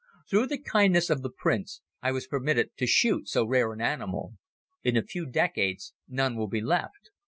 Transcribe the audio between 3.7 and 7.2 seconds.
an animal. In a few decades none will be left.